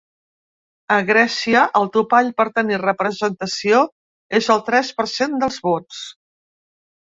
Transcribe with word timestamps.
A 0.95 0.95
Grècia, 1.09 1.65
el 1.79 1.85
topall 1.97 2.31
per 2.39 2.47
tenir 2.57 2.81
representació 2.85 3.83
és 4.41 4.51
el 4.57 4.67
tres 4.73 4.93
per 4.99 5.09
cent 5.15 5.39
dels 5.47 5.63
vots. 5.71 6.05